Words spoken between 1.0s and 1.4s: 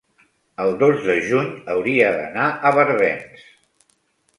de